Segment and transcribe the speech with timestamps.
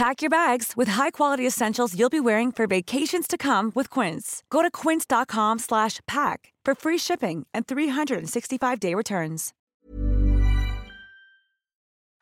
[0.00, 4.42] Pack your bags with high-quality essentials you'll be wearing for vacations to come with Quince.
[4.48, 9.52] Go to quince.com/pack for free shipping and 365-day returns.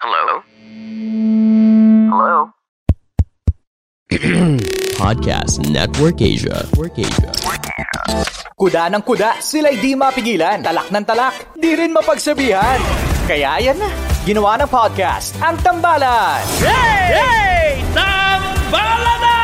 [0.03, 0.43] Hello?
[2.11, 2.51] Hello?
[4.99, 6.67] Podcast Network Asia.
[6.67, 7.31] Network Asia.
[8.59, 10.67] Kuda ng kuda, sila'y di mapigilan.
[10.67, 12.83] Talak ng talak, di rin mapagsabihan.
[13.31, 16.45] Kaya yan na, ginawa ng podcast, ang Tambalan.
[16.61, 17.17] Hey!
[17.17, 17.81] Hey!
[17.97, 19.37] Tambalan na!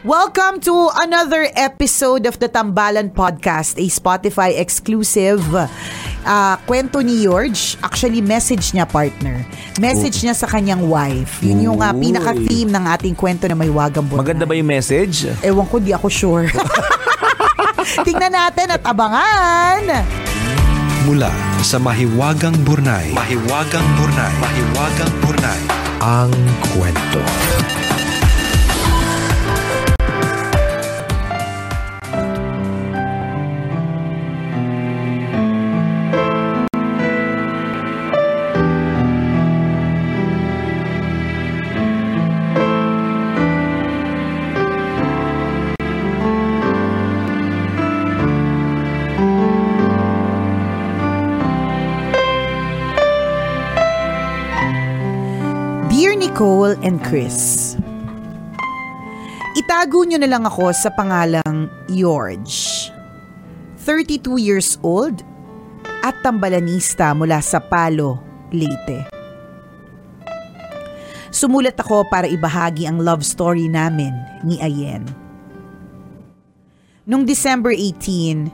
[0.00, 0.72] Welcome to
[1.04, 7.76] another episode of the Tambalan Podcast, a Spotify exclusive uh, kwento ni George.
[7.84, 9.44] Actually, message niya, partner.
[9.76, 11.44] Message niya sa kanyang wife.
[11.44, 14.24] Yun yung uh, pinaka-theme ng ating kwento na may wagang bunay.
[14.24, 15.28] Maganda ba yung message?
[15.44, 16.48] Ewan ko, di ako sure.
[18.08, 19.84] Tingnan natin at abangan!
[21.04, 23.12] Mula sa Mahiwagang Burnay.
[23.12, 24.32] Mahiwagang Burnay.
[24.40, 25.60] Mahiwagang Burnay.
[26.00, 26.32] Ang
[26.72, 27.20] kwento.
[57.10, 57.74] Chris,
[59.58, 62.86] Itago nyo na lang ako sa pangalang George.
[63.82, 65.18] 32 years old
[66.06, 68.22] at tambalanista mula sa Palo,
[68.54, 69.10] Leyte.
[71.34, 74.14] Sumulat ako para ibahagi ang love story namin
[74.46, 75.02] ni Ayen.
[77.10, 78.46] Noong December 18,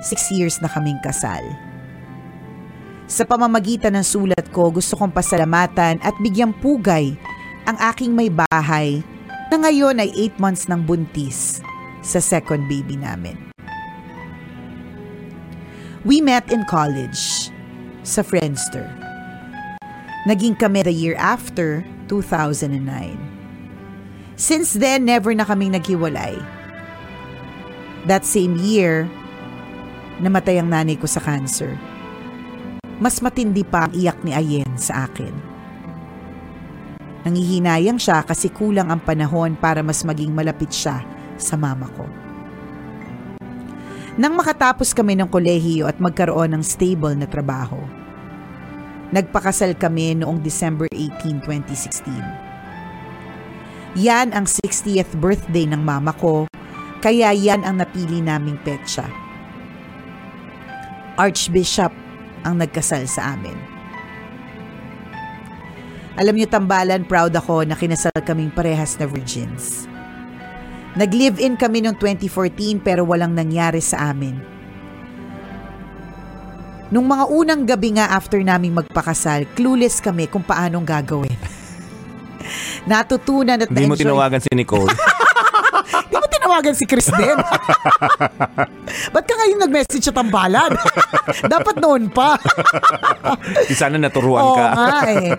[0.00, 1.44] 6 years na kaming kasal.
[3.04, 7.36] Sa pamamagitan ng sulat ko, gusto kong pasalamatan at bigyang pugay
[7.68, 9.04] ang aking may bahay
[9.52, 11.60] na ngayon ay 8 months ng buntis
[12.00, 13.36] sa second baby namin.
[16.08, 17.52] We met in college
[18.08, 18.88] sa Friendster.
[20.24, 22.72] Naging kami the year after, 2009.
[24.40, 26.40] Since then, never na kaming naghiwalay.
[28.08, 29.04] That same year,
[30.24, 31.76] namatay ang nanay ko sa cancer
[32.98, 35.47] mas matindi pa ang iyak ni Ayen sa akin.
[37.26, 41.02] Nangihinayang siya kasi kulang ang panahon para mas maging malapit siya
[41.34, 42.06] sa mama ko.
[44.18, 47.78] Nang makatapos kami ng kolehiyo at magkaroon ng stable na trabaho,
[49.14, 52.10] nagpakasal kami noong December 18, 2016.
[54.02, 56.50] Yan ang 60th birthday ng mama ko,
[56.98, 59.06] kaya yan ang napili naming petsa.
[61.14, 61.94] Archbishop
[62.42, 63.77] ang nagkasal sa amin.
[66.18, 69.86] Alam niyo tambalan, proud ako na kinasal kaming parehas na virgins.
[70.98, 74.34] Nag-live-in kami noong 2014 pero walang nangyari sa amin.
[76.90, 81.36] Nung mga unang gabi nga after naming magpakasal, clueless kami kung paanong gagawin.
[82.90, 84.02] Natutunan at Hindi mo na-enjoy.
[84.08, 84.90] tinawagan si Nicole.
[86.48, 87.36] Tinawagan si Chris din?
[89.12, 90.72] Ba't ka ngayon nag-message sa tambalan?
[91.52, 92.40] Dapat noon pa.
[93.68, 94.66] Di sana naturuan Oo ka.
[94.72, 95.36] nga eh.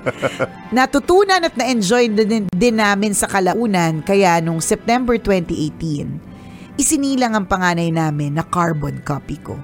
[0.69, 7.89] Natutunan at na-enjoy din, din namin sa kalaunan kaya nung September 2018, isinilang ang panganay
[7.89, 9.57] namin na carbon copy ko.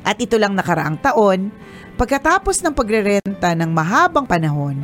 [0.00, 1.52] At ito lang nakaraang taon,
[2.00, 4.80] pagkatapos ng pagrerenta ng mahabang panahon,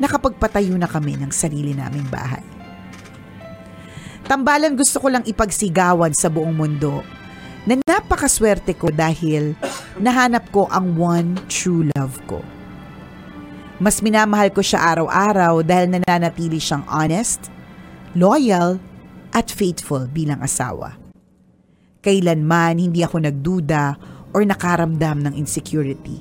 [0.00, 2.55] nakapagpatayo na kami ng sarili naming bahay.
[4.26, 7.06] Tambalan gusto ko lang ipagsigawan sa buong mundo
[7.62, 9.54] na napakaswerte ko dahil
[10.02, 12.42] nahanap ko ang one true love ko.
[13.78, 17.54] Mas minamahal ko siya araw-araw dahil nananatili siyang honest,
[18.18, 18.82] loyal,
[19.30, 20.98] at faithful bilang asawa.
[22.02, 23.94] Kailanman hindi ako nagduda
[24.34, 26.18] or nakaramdam ng insecurity.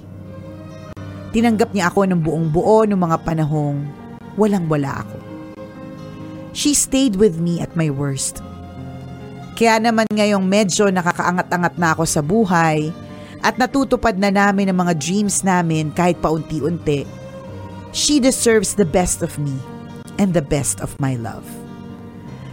[1.34, 3.82] Tinanggap niya ako ng buong buo noong mga panahong
[4.38, 5.25] walang-wala ako.
[6.56, 8.40] She stayed with me at my worst.
[9.60, 12.96] Kaya naman ngayong medyo nakakaangat-angat na ako sa buhay
[13.44, 17.04] at natutupad na namin ang mga dreams namin kahit paunti-unti,
[17.92, 19.52] she deserves the best of me
[20.16, 21.44] and the best of my love.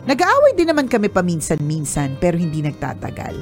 [0.03, 3.39] Nag-aaway din naman kami paminsan-minsan pero hindi nagtatagal.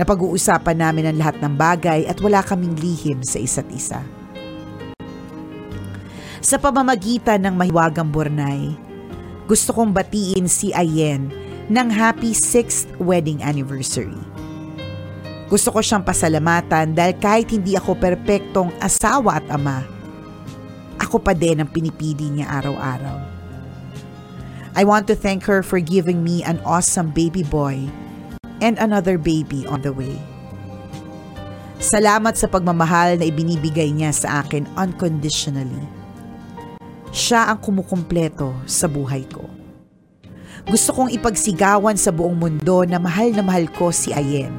[0.00, 4.00] Napag-uusapan namin ang lahat ng bagay at wala kaming lihim sa isa't isa.
[6.40, 8.83] Sa pamamagitan ng mahiwagang burnay,
[9.44, 11.28] gusto kong batiin si Ayen
[11.68, 14.16] ng happy 6th wedding anniversary.
[15.52, 19.84] Gusto ko siyang pasalamatan dahil kahit hindi ako perpektong asawa at ama,
[20.96, 23.20] ako pa din ang pinipili niya araw-araw.
[24.74, 27.86] I want to thank her for giving me an awesome baby boy
[28.58, 30.18] and another baby on the way.
[31.84, 35.93] Salamat sa pagmamahal na ibinibigay niya sa akin unconditionally.
[37.14, 39.46] Siya ang kumukumpleto sa buhay ko.
[40.66, 44.50] Gusto kong ipagsigawan sa buong mundo na mahal na mahal ko si Ayen.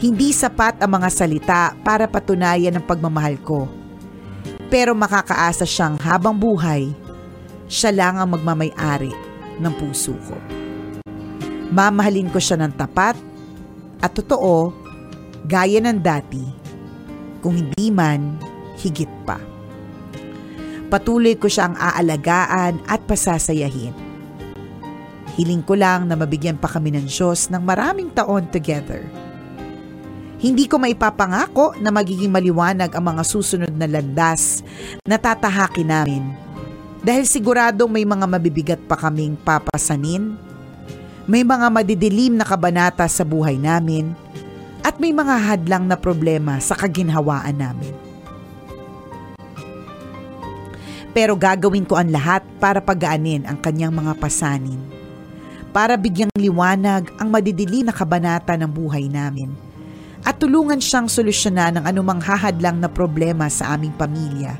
[0.00, 3.68] Hindi sapat ang mga salita para patunayan ang pagmamahal ko.
[4.72, 7.04] Pero makakaasa siyang habang buhay
[7.68, 9.12] siya lang ang magmamayari
[9.60, 10.36] ng puso ko.
[11.74, 13.16] Mamahalin ko siya ng tapat
[14.00, 14.72] at totoo,
[15.48, 16.44] gaya ng dati,
[17.40, 18.36] kung hindi man,
[18.80, 19.53] higit pa.
[20.94, 23.90] Patuloy ko siyang aalagaan at pasasayahin.
[25.34, 29.02] Hiling ko lang na mabigyan pa kami ng Diyos ng maraming taon together.
[30.38, 34.62] Hindi ko maipapangako na magiging maliwanag ang mga susunod na landas
[35.02, 36.22] na tatahakin namin
[37.02, 40.38] dahil siguradong may mga mabibigat pa kaming papasanin,
[41.26, 44.14] may mga madidilim na kabanata sa buhay namin,
[44.86, 48.03] at may mga hadlang na problema sa kaginhawaan namin.
[51.14, 54.82] Pero gagawin ko ang lahat para pagaanin ang kanyang mga pasanin.
[55.70, 59.54] Para bigyang liwanag ang madidilim na kabanata ng buhay namin.
[60.26, 64.58] At tulungan siyang solusyonan ang anumang hahadlang na problema sa aming pamilya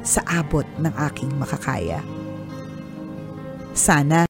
[0.00, 2.00] sa abot ng aking makakaya.
[3.76, 4.24] Sana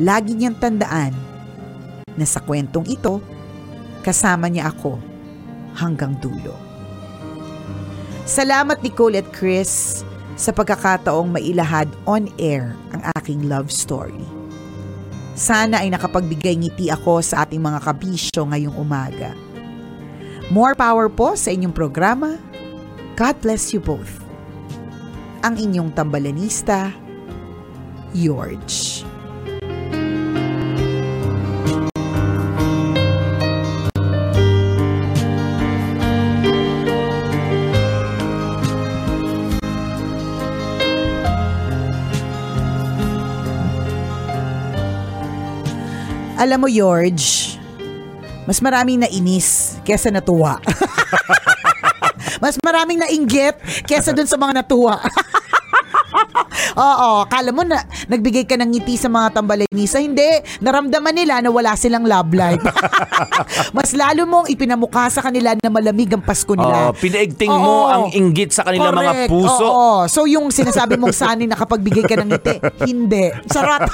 [0.00, 1.12] lagi niyang tandaan
[2.16, 3.20] na sa kwentong ito,
[4.00, 4.96] kasama niya ako
[5.76, 6.56] hanggang dulo.
[8.24, 10.04] Salamat Nicole at Chris
[10.42, 14.26] sa pagkakataong mailahad on air ang aking love story.
[15.38, 19.38] Sana ay nakapagbigay ngiti ako sa ating mga kabisyo ngayong umaga.
[20.50, 22.34] More power po sa inyong programa.
[23.14, 24.22] God bless you both
[25.42, 26.94] ang inyong tambalanista,
[28.14, 29.02] George.
[46.42, 47.54] Alam mo, George,
[48.50, 50.58] mas maraming nainis kesa natuwa.
[52.42, 53.54] mas maraming nainggit
[53.86, 54.98] kesa dun sa mga natuwa.
[56.72, 60.02] Oo, kala mo na nagbigay ka ng ngiti sa mga tambalinisa.
[60.02, 62.64] Hindi, naramdaman nila na wala silang love life.
[63.76, 66.90] Mas lalo mong ipinamukha sa kanila na malamig ang Pasko nila.
[66.90, 69.62] Oh, pinaigting mo ang inggit sa kanila mga puso.
[69.62, 70.08] Oo.
[70.08, 72.56] So yung sinasabi mong sani nakapagbigay ka ng ngiti,
[72.88, 73.30] hindi.
[73.46, 73.86] Sarap.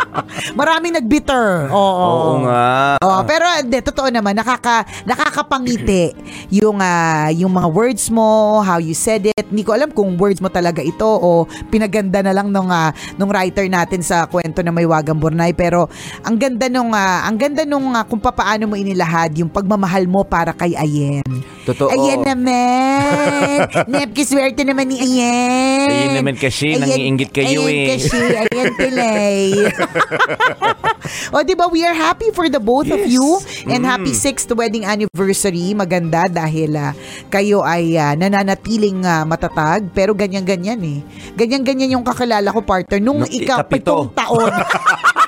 [0.58, 1.68] Maraming nagbitter.
[1.70, 2.06] Oo.
[2.08, 2.96] Oo nga.
[3.00, 6.12] Oo, pero hindi, totoo naman, nakaka, nakakapangiti
[6.48, 9.46] yung, uh, yung mga words mo, how you said it.
[9.48, 13.30] Hindi ko alam kung words mo talaga ito o pinaganda na lang nung, uh, nung
[13.30, 15.52] writer natin sa kwento na may wagang burnay.
[15.52, 15.88] Pero
[16.24, 20.24] ang ganda nung, uh, ang ganda nung uh, kung paano mo inilahad yung pagmamahal mo
[20.24, 21.24] para kay Ayen.
[21.62, 21.92] Totoo.
[21.92, 23.68] Ayan naman.
[23.92, 25.88] Nepki swerte naman ni Ayen.
[25.88, 27.86] Ayan naman kasi, nangiingit kayo ayan eh.
[27.94, 29.46] kasi, ayan tilay.
[31.34, 32.96] o, di ba, we are happy for the both yes.
[32.96, 33.26] of you
[33.70, 33.88] and mm.
[33.88, 35.74] happy sixth wedding anniversary.
[35.74, 36.92] Maganda dahil uh,
[37.30, 41.00] kayo ay uh, nananatiling uh, matatag pero ganyan-ganyan eh.
[41.34, 44.52] Ganyan-ganyan yung kakilala ko partner nung, nung ikapitong taon.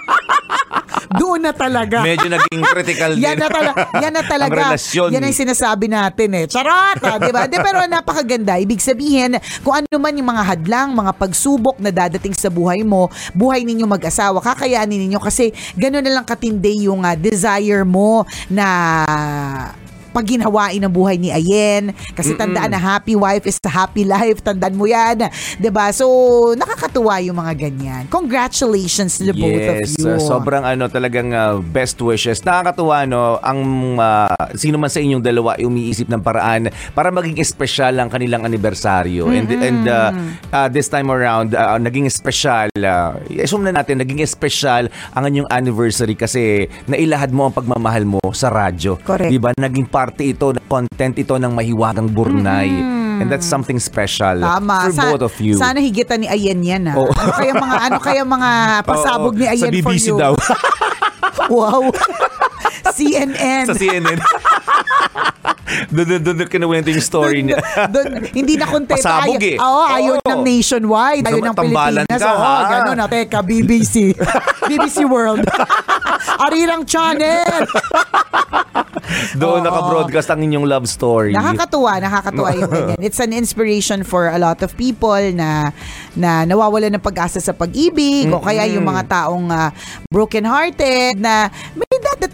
[1.14, 2.02] Doon na talaga.
[2.02, 3.22] Medyo naging critical din.
[3.22, 3.78] yan na talaga.
[4.02, 4.50] Yan na talaga.
[4.50, 5.08] Ang relasyon.
[5.14, 6.44] Yan ang sinasabi natin eh.
[6.50, 6.98] Charot!
[7.00, 7.46] ah, di ba?
[7.46, 8.58] Di, pero napakaganda.
[8.58, 13.06] Ibig sabihin, kung ano man yung mga hadlang, mga pagsubok na dadating sa buhay mo,
[13.32, 18.66] buhay ninyo mag-asawa, kakayanin ninyo kasi gano'n na lang katindi yung ah, desire mo na
[20.14, 21.90] pag ginawain ang buhay ni Ayen.
[22.14, 24.38] Kasi tandaan na happy wife is a happy life.
[24.46, 25.26] Tandaan mo yan.
[25.74, 26.06] ba So,
[26.54, 28.02] nakakatuwa yung mga ganyan.
[28.06, 30.14] Congratulations to the both of Yes, you.
[30.14, 32.38] uh, sobrang ano talagang uh, best wishes.
[32.46, 33.60] Nakakatuwa no, ang
[33.98, 38.46] uh, sino man sa inyong dalawa ay umiisip ng paraan para maging espesyal ang kanilang
[38.46, 39.26] anibersaryo.
[39.34, 40.14] And and uh,
[40.54, 42.70] uh, this time around uh, naging espesyal.
[42.78, 48.22] Uh, assume na natin naging espesyal ang inyong anniversary kasi nailahad mo ang pagmamahal mo
[48.30, 49.00] sa radyo.
[49.02, 49.32] Correct.
[49.32, 49.50] 'Di ba?
[49.56, 52.68] Naging parte ito, content ito ng mahiwagang burnay.
[53.14, 54.84] And that's something special Tama.
[54.84, 55.56] for Sa- both of you.
[55.56, 57.00] Sana higitan ni Ayen yan ah.
[57.00, 57.08] Oo.
[57.08, 58.50] Ano kaya mga ano kaya mga
[58.90, 60.16] pasabog Oo, ni Ayen Sa BBC for you?
[60.20, 60.32] daw.
[61.56, 61.88] wow.
[62.94, 63.64] CNN.
[63.64, 64.18] sa CNN.
[65.88, 67.58] doon, doon, doon kinawento yung story niya.
[67.88, 69.00] Doon, hindi na kontento.
[69.00, 69.56] Pasabog eh.
[69.56, 70.28] Oo, ayaw Oo.
[70.28, 71.24] ng nationwide.
[71.24, 72.20] Ayaw ng Pilipinas.
[72.20, 72.54] ka, Oo, ha?
[72.68, 72.98] ganun.
[73.00, 73.08] ah.
[73.08, 74.12] Teka, BBC.
[74.68, 75.42] BBC World.
[76.44, 77.66] Arirang Channel.
[79.40, 79.66] Doon Oo.
[79.66, 81.32] naka-broadcast ang inyong love story.
[81.36, 82.98] Nakakatuwa, nakakatuwa yung ganyan.
[83.00, 85.70] It's an inspiration for a lot of people na
[86.14, 89.70] na nawawala ng pag-asa sa pag-ibig o kaya yung mga taong ah,
[90.08, 91.83] broken-hearted na may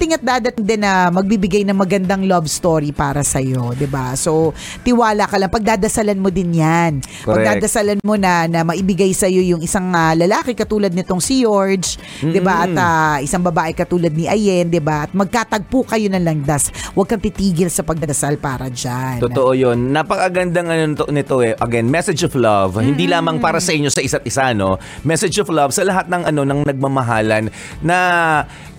[0.00, 4.16] dadating at dadating din na magbibigay ng magandang love story para sa iyo, 'di ba?
[4.16, 7.04] So, tiwala ka lang pagdadasalan mo din 'yan.
[7.04, 7.60] Correct.
[7.60, 12.00] Pagdadasalan mo na na maibigay sa iyo yung isang ah, lalaki katulad nitong si George,
[12.24, 12.64] 'di ba?
[12.64, 15.04] At ah, isang babae katulad ni Ayen, 'di ba?
[15.04, 16.72] At magkatagpo kayo ng langdas.
[16.96, 19.20] Huwag kang titigil sa pagdadasal para diyan.
[19.20, 19.92] Totoo yun.
[19.92, 21.52] Napakagandang ano nito, nito eh.
[21.60, 22.80] Again, message of love.
[22.80, 23.12] Hindi Mm.
[23.20, 24.80] lamang para sa inyo sa isa't isa, no?
[25.04, 27.52] Message of love sa lahat ng ano ng nagmamahalan
[27.84, 27.96] na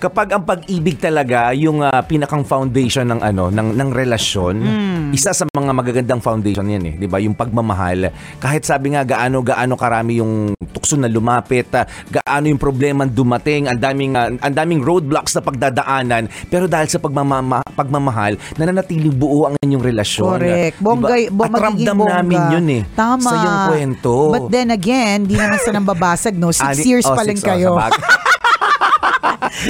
[0.02, 1.11] kapag ang pag-ibig talaga
[1.54, 5.04] yung ah, pinakang foundation ng ano ng ng relasyon, Mm.
[5.12, 7.20] isa sa mga magagandang foundation 'yan eh, 'di ba?
[7.20, 8.10] Yung pagmamahal.
[8.38, 13.68] Kahit sabi nga gaano gaano karami yung tukso na lumapit, ah, gaano yung problema dumating,
[13.68, 19.48] ang daming ah, ang daming roadblocks na pagdadaanan, pero dahil sa pagmamama, pagmamahal, nananatiling buo
[19.48, 20.40] ang inyong relasyon.
[20.40, 20.76] Correct.
[20.78, 20.86] Diba?
[20.86, 22.14] Bonggay, bo, At ramdam bongga.
[22.22, 22.84] namin yun eh.
[22.94, 23.26] Tama.
[23.26, 24.14] Sa iyong kwento.
[24.32, 26.54] But then again, di naman sa nambabasag, no?
[26.54, 27.70] Six Ani- years oh, pa lang oh, kayo.
[27.76, 28.02] bagay.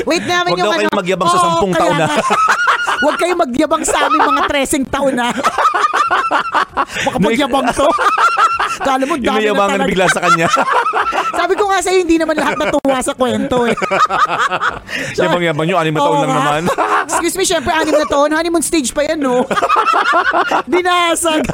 [0.04, 0.80] Wait namin Huwag yung daw ano.
[0.80, 2.08] kayong magyabang sa Oo, sampung kaya taon na.
[2.08, 2.16] nga.
[3.04, 5.28] Huwag kayong magyabang sa aming mga treseng taon na.
[7.06, 7.88] Baka magyabang to.
[8.82, 9.90] Kala mo, Yung dami na mayabangan talaga.
[9.90, 10.48] bigla sa kanya.
[11.32, 13.76] Sabi ko nga sa'yo, hindi naman lahat natuwa sa kwento eh.
[15.18, 16.40] Yabang-yabang nyo, anim na taon Oo lang nga.
[16.40, 16.62] naman.
[17.06, 18.32] Excuse me, syempre, anim na taon.
[18.32, 19.44] Honeymoon stage pa yan, no?
[20.66, 21.46] Binasag.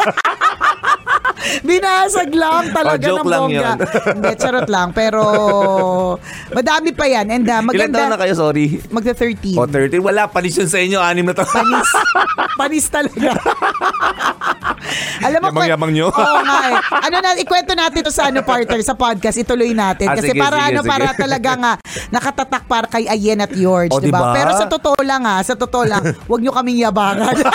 [1.62, 3.72] Binasag lang talaga Oh, ng lang bongga.
[4.12, 4.90] Hindi, charot lang.
[4.92, 5.22] Pero,
[6.50, 7.30] madami pa yan.
[7.30, 8.80] And uh, Ilan taon na maganda, kayo, sorry?
[8.88, 9.56] magta 13.
[9.56, 10.00] O, 30.
[10.00, 11.50] Wala, panis yun sa inyo, anim na taon.
[11.50, 11.90] Panis.
[12.56, 13.32] Panis talaga.
[15.20, 16.08] Alam mo, Yabang-yabang nyo.
[16.08, 16.76] Oo nga eh.
[17.04, 20.08] Ano na, ikwento natin to sa ano partner, sa podcast, ituloy natin.
[20.08, 20.90] Ah, Kasi sige, para sige, ano, sige.
[20.90, 21.72] para talaga nga,
[22.10, 24.32] nakatatak para kay Ayen at George, O, di ba?
[24.32, 24.36] diba?
[24.36, 27.34] Pero sa totoo lang ha, sa totoo lang, wag nyo kaming yabangan.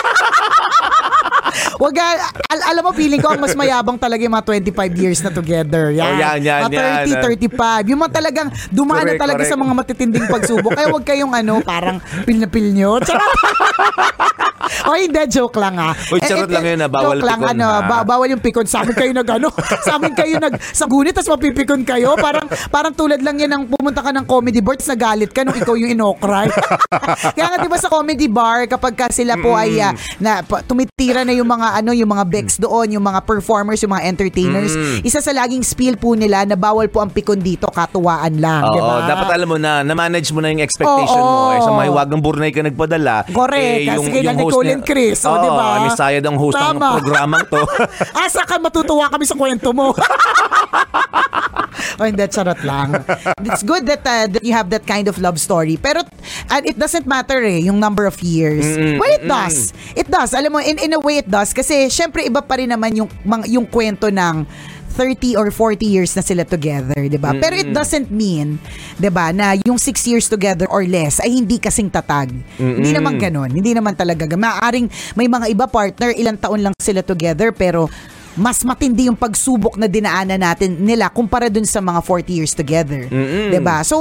[1.83, 2.15] Wag ga-
[2.47, 5.91] al- alam mo feeling ko ang mas mayabang talaga yung mga 25 years na together.
[5.91, 6.07] Yan.
[6.07, 7.27] Oh, yan, yan, mga yan.
[7.27, 7.91] 30, 35.
[7.91, 9.63] Yung mga talagang dumaan na Correct, talaga sa correct.
[9.65, 10.73] mga matitinding pagsubok.
[10.73, 13.03] Kaya wag kayong ano, parang pil na pil nyo.
[13.03, 13.35] Charot.
[14.83, 15.93] o hindi, joke lang ah.
[16.11, 16.89] Uy, charot lang yun, ah.
[16.89, 17.81] Bawal joke lang, pikon, ano, ha?
[17.83, 18.65] ba- bawal yung pikon.
[18.65, 19.49] Sa amin kayo nag ano,
[19.87, 22.15] sa amin kayo nag sa gunit tapos mapipikon kayo.
[22.17, 25.55] Parang parang tulad lang yan ng pumunta ka ng comedy bar tapos nagalit ka nung
[25.55, 26.49] ikaw yung inokray.
[27.37, 30.63] Kaya nga 'di ba sa comedy bar kapag ka sila po ay ah, na pa-
[30.63, 34.73] tumitira na yung mga ano yung mga bex doon, yung mga performers, yung mga entertainers,
[35.03, 38.73] isa sa laging spiel po nila na bawal po ang pikon dito, katuwaan lang, Oo,
[38.73, 38.95] 'di ba?
[39.07, 41.29] dapat alam mo na, na-manage mo na yung expectation Oo.
[41.29, 41.41] mo.
[41.53, 43.27] Eh, sa mahiwagang burnay ka nagpadala.
[43.29, 45.85] Correct, Eh, kasi kailan ni Colin Chris, oh, Oo, di ba?
[45.85, 46.97] ni Sayad ang host ng Tama.
[46.97, 47.61] programang to.
[48.25, 49.93] Asa ka matutuwa kami sa kwento mo.
[52.01, 52.97] oh, hindi, charot lang.
[53.45, 55.77] It's good that, uh, that you have that kind of love story.
[55.77, 56.01] Pero,
[56.49, 58.65] and it doesn't matter eh, yung number of years.
[58.97, 59.77] well, it does.
[59.93, 60.33] It does.
[60.33, 61.53] Alam mo, in, in a way it does.
[61.53, 63.09] Kasi, syempre, iba pa rin naman yung,
[63.49, 64.49] yung kwento ng
[64.93, 67.33] 30 or 40 years na sila together, 'di ba?
[67.33, 68.61] Pero it doesn't mean,
[69.01, 72.31] 'di ba, na yung 6 years together or less ay hindi kasing tatag.
[72.61, 73.51] Hindi naman ganoon.
[73.51, 74.29] Hindi naman talaga.
[74.29, 77.89] Maaring may mga iba partner ilang taon lang sila together pero
[78.33, 83.05] mas matindi yung pagsubok na dinaanan natin nila kumpara dun sa mga 40 years together.
[83.53, 83.85] 'Di ba?
[83.85, 83.97] So,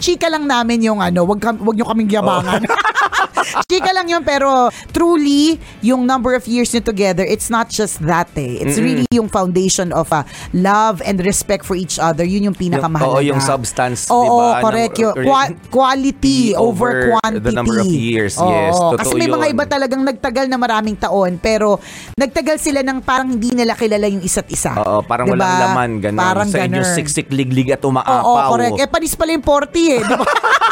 [0.00, 2.64] chika lang namin yung ano, wag wag niyo kaming yabangan.
[3.70, 4.48] Chika lang yun, pero
[4.90, 8.58] truly, yung number of years nyo together, it's not just that eh.
[8.58, 8.84] It's Mm-mm.
[8.84, 12.22] really yung foundation of uh, love and respect for each other.
[12.22, 13.12] Yun yung pinakamahalaga.
[13.12, 14.60] Oo, yung substance, Oo, di ba?
[14.62, 14.94] correct.
[14.94, 17.42] Ng- Yung qua- quality over, over quantity.
[17.42, 18.72] the number of years, Oo, yes.
[18.72, 19.54] Totoo Kasi may mga yun.
[19.54, 21.78] iba talagang nagtagal na maraming taon, pero
[22.14, 24.72] nagtagal sila ng parang hindi nila kilala yung isa't isa.
[24.76, 25.38] Oo, parang Diba?
[25.38, 26.20] walang laman, ganun.
[26.20, 26.96] Parang Sa inyong ganun.
[26.96, 28.50] siksik, liglig at Oo, umaapaw.
[28.50, 28.76] correct.
[28.76, 30.00] Eh, panis pala yung 40 eh.
[30.00, 30.26] Di ba?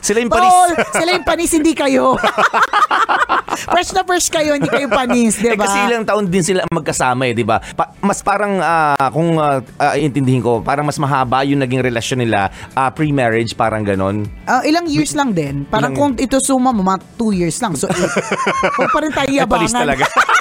[0.00, 0.48] Sila yung panis.
[0.48, 2.16] Oo, sila yung panis, hindi kayo.
[3.70, 5.64] fresh na fresh kayo, hindi kayo panis, di Eh, ba?
[5.64, 7.60] kasi ilang taon din sila magkasama eh, di ba?
[7.60, 9.60] Pa- mas parang, ah, kung ah,
[9.94, 14.24] intindihin ko, parang mas mahaba yung naging relasyon nila ah, pre-marriage, parang ganon.
[14.44, 15.64] Ah, ilang years lang din.
[15.64, 17.76] Parang Ilang- kung ito suma mo, mga 2 years lang.
[17.76, 17.94] So, eh,
[18.72, 19.82] huwag pa rin tayo Ay, palis yabangan.
[19.84, 20.04] talaga.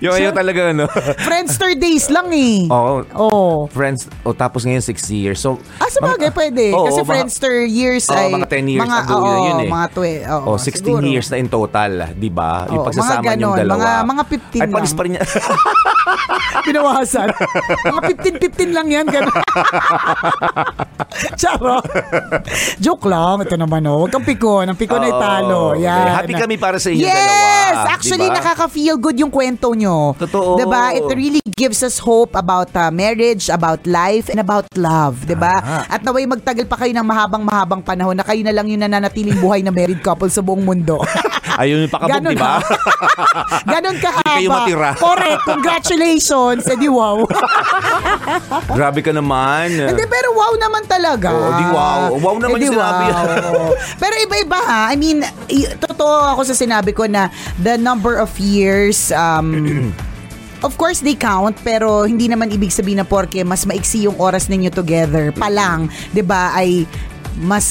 [0.00, 0.84] yung ayaw talaga, ano?
[1.18, 2.66] Friendster days lang eh.
[2.66, 3.02] Oo.
[3.14, 3.42] Oo.
[3.68, 5.38] Friends, o tapos ngayon 6 years.
[5.38, 6.72] So, Ah, sa bagay, pwede.
[6.72, 8.32] Oo, Kasi mga- Friendster years Oo, ay...
[8.32, 9.68] mga 10 years mga, ago oo, yun, eh.
[9.68, 10.26] Mga 12.
[10.26, 11.04] Oo, oh, 16 siguro.
[11.04, 12.64] years na in total, di ba?
[12.68, 13.76] Yung Oo, pagsasama mga yung ganon, dalawa.
[13.76, 15.22] mga- mga 15 Ay, palis pa rin niya.
[16.64, 17.28] Pinawasan.
[17.90, 19.06] mga 15-15 lang yan.
[19.06, 19.34] Ganun.
[21.40, 21.78] Charo.
[22.78, 23.42] Joke lang.
[23.42, 24.00] Ito naman oh.
[24.00, 24.64] Huwag kang pikon.
[24.66, 25.58] Ang pikon ay Oo, talo.
[25.72, 25.84] okay.
[25.84, 26.06] Yan.
[26.14, 27.14] Happy kami para sa inyo yes!
[27.14, 28.36] dalawa, Actually, diba?
[28.38, 30.14] nakaka-feel good yung kwento nyo.
[30.16, 30.56] Totoo.
[30.60, 30.94] Diba?
[30.94, 35.26] It really gives us hope about uh, marriage, about life, and about love.
[35.26, 35.54] Diba?
[35.90, 39.60] At naway magtagal pa kayo ng mahabang-mahabang panahon na kayo na lang yung nananatiling buhay
[39.60, 41.02] na married couple sa buong mundo.
[41.54, 42.58] Ayun yung pakabog, di ba?
[43.62, 44.26] Ganon kahaba.
[44.34, 44.90] Hindi kayo matira.
[44.98, 45.42] Correct.
[45.46, 46.62] Congratulations.
[46.66, 47.22] Eh di wow.
[48.78, 49.70] Grabe ka naman.
[49.70, 51.30] Hindi, pero wow naman talaga.
[51.30, 52.00] Oo, di wow.
[52.18, 53.04] Wow naman yung sinabi.
[53.10, 53.70] wow.
[54.02, 54.82] pero iba-iba ha.
[54.90, 55.22] I mean,
[55.78, 57.30] totoo ako sa sinabi ko na
[57.62, 59.54] the number of years, um,
[60.66, 64.50] of course they count, pero hindi naman ibig sabihin na porke mas maiksi yung oras
[64.50, 66.88] ninyo together pa lang, 'di ba ay
[67.38, 67.66] mas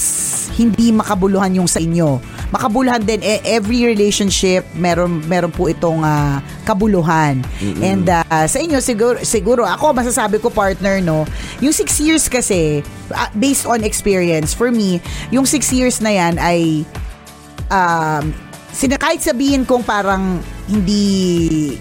[0.60, 2.20] hindi makabuluhan yung sa inyo.
[2.52, 7.42] Makabuluhan din eh, every relationship meron meron po itong ah, kabuluhan.
[7.80, 11.24] And ah, sa inyo siguro siguro ako masasabi ko partner no,
[11.64, 12.84] yung six years kasi
[13.16, 15.00] ah, based on experience for me,
[15.32, 16.84] yung six years na yan ay
[17.72, 18.36] um,
[18.74, 21.78] sina, kahit sabihin kong parang hindi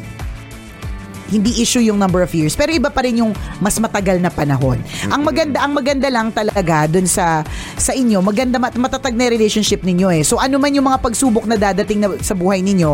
[1.32, 4.76] hindi issue yung number of years pero iba pa rin yung mas matagal na panahon.
[5.08, 7.40] Ang maganda ang maganda lang talaga dun sa
[7.80, 10.22] sa inyo, maganda mat, matatag na relationship ninyo eh.
[10.22, 12.90] So ano man yung mga pagsubok na dadating na, sa buhay ninyo,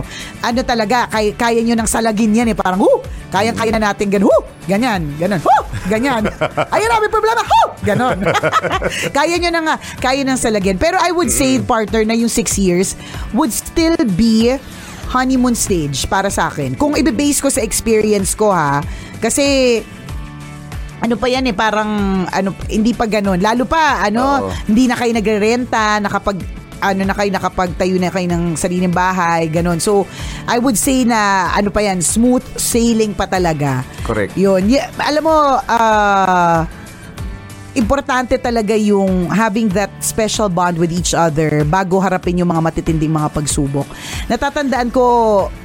[0.47, 2.57] ano talaga kaya, kaya nyo nang salagin yan eh.
[2.57, 4.29] Parang, hu, kayang-kaya na natin ganun.
[4.29, 4.37] Hu,
[4.69, 5.41] ganyan, ganun.
[5.41, 5.57] Hu,
[5.89, 6.23] ganyan.
[6.75, 7.41] Ayun na, may problema.
[7.43, 8.19] Hu, ganon.
[9.17, 10.77] kaya nyo na nga, kaya nang salagin.
[10.77, 12.95] Pero I would say, partner, na yung six years
[13.35, 14.57] would still be
[15.09, 16.77] honeymoon stage para sa akin.
[16.77, 18.85] Kung ibe-base ko sa experience ko ha,
[19.19, 19.81] kasi
[20.99, 23.39] ano pa yan eh, parang ano, hindi pa ganun.
[23.39, 24.51] Lalo pa, ano, Oo.
[24.67, 26.39] hindi na kayo nagre-renta, nakapag
[26.79, 29.83] ano na kayo nakapagtayo na kayo ng sariling bahay, ganun.
[29.83, 30.07] So,
[30.47, 33.83] I would say na ano pa yan, smooth sailing pa talaga.
[34.07, 34.39] Correct.
[34.39, 34.71] Yun.
[34.71, 36.67] Yeah, alam mo, ah,
[37.77, 43.13] importante talaga yung having that special bond with each other bago harapin yung mga matitinding
[43.13, 43.85] mga pagsubok.
[44.31, 45.05] Natatandaan ko,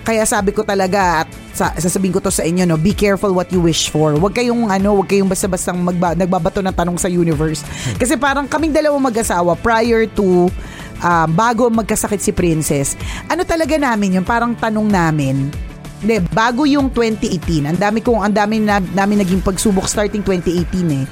[0.04, 3.48] kaya sabi ko talaga at sa, sasabihin ko to sa inyo, no, be careful what
[3.54, 4.18] you wish for.
[4.18, 7.64] Huwag kayong ano, huwag kayong basta-bastang magba, nagbabato ng tanong sa universe.
[7.96, 10.52] Kasi parang kaming dalawang mag-asawa prior to
[11.00, 13.00] ah, bago magkasakit si Princess,
[13.32, 15.52] ano talaga namin yun, parang tanong namin,
[16.04, 21.00] hindi, bago yung 2018, ang dami kong, ang dami na, namin naging pagsubok starting 2018
[21.00, 21.06] eh.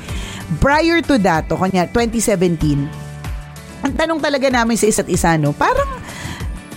[0.60, 2.86] Prior to that, o kanya, 2017,
[3.82, 5.90] ang tanong talaga namin sa isa't isa, no, parang,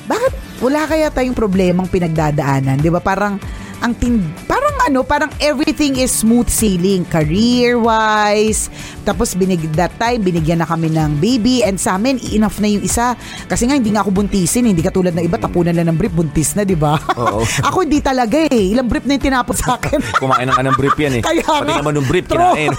[0.08, 0.32] bakit
[0.64, 2.80] wala kaya tayong problemang pinagdadaanan?
[2.80, 3.00] Di ba?
[3.00, 3.36] Parang,
[3.84, 4.16] ang tin
[4.48, 8.68] parang ano, parang everything is smooth sailing career-wise.
[9.04, 12.84] Tapos binig that time, binigyan na kami ng baby and sa amin, enough na yung
[12.84, 13.16] isa.
[13.48, 14.68] Kasi nga, hindi nga ako buntisin.
[14.68, 16.96] Hindi katulad ng iba, tapunan lang ng brief, buntis na, di ba?
[17.68, 18.72] Ako hindi talaga eh.
[18.76, 20.00] Ilang brief na yung tinapot sa akin.
[20.22, 21.22] Kumain ng brief yan eh.
[21.24, 21.80] Kaya Pati nga.
[21.80, 22.36] naman ng brief, True.
[22.36, 22.72] kinain.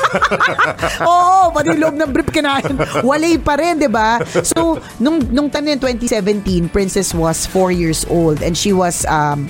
[1.09, 2.73] Oo, pati loob ng brief kinain.
[3.01, 4.21] Walay pa rin, di ba?
[4.45, 9.05] So, nung, nung time na yun, 2017, Princess was 4 years old and she was,
[9.09, 9.49] um,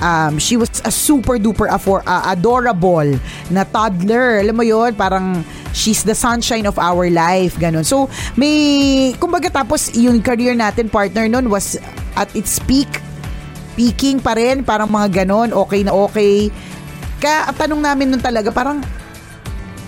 [0.00, 3.06] um, she was a super duper afor- uh, adorable
[3.52, 4.42] na toddler.
[4.42, 7.56] Alam mo yon parang she's the sunshine of our life.
[7.56, 7.84] Ganon.
[7.84, 11.76] So, may, kumbaga tapos yung career natin, partner nun was
[12.16, 12.88] at its peak.
[13.76, 16.48] Peaking pa rin, parang mga ganon, okay na okay.
[17.20, 18.80] Kaya tanong namin nun talaga, parang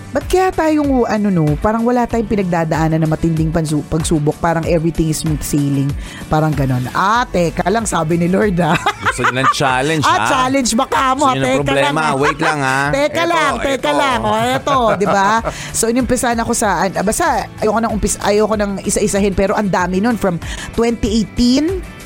[0.09, 5.12] ba't kaya tayong, ano no, parang wala tayong pinagdadaanan na matinding pansu- pagsubok, parang everything
[5.12, 5.92] is smooth sailing,
[6.27, 6.81] parang ganon.
[6.90, 8.73] Ah, teka lang, sabi ni Lord ah.
[9.05, 10.25] Gusto nyo ng challenge, ah, ha?
[10.27, 12.01] challenge baka mo, Gusto ng teka problema.
[12.01, 12.16] lang.
[12.16, 12.81] Wait lang, ha?
[12.97, 14.01] teka Eto, lang, teka eto.
[14.01, 14.21] lang.
[14.25, 15.29] O, eto, di ba?
[15.77, 20.01] So, inimpisahan ako sa, ah, basta, ayoko nang umpis, ayoko nang isa-isahin, pero ang dami
[20.01, 20.40] nun from
[20.73, 21.99] 2018,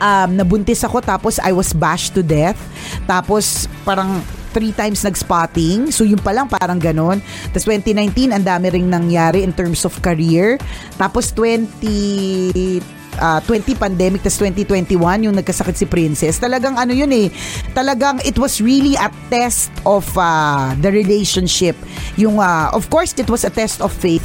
[0.00, 2.58] um, nabuntis ako tapos I was bashed to death.
[3.04, 5.94] Tapos parang three times nag-spotting.
[5.94, 7.22] So yun pa lang parang ganon.
[7.50, 10.58] Tapos 2019, ang dami ring nangyari in terms of career.
[10.98, 17.28] Tapos 20 ah, 20 pandemic tas 2021 yung nagkasakit si Princess talagang ano yun eh
[17.76, 21.74] talagang it was really a test of ah, the relationship
[22.14, 24.24] yung ah, of course it was a test of faith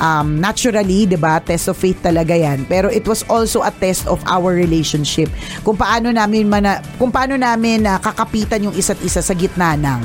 [0.00, 1.38] um, naturally, 'di ba?
[1.42, 2.64] Test of faith talaga 'yan.
[2.66, 5.28] Pero it was also a test of our relationship.
[5.62, 10.00] Kung paano namin mana, kung paano namin na kakapitan yung isa't isa sa gitna ng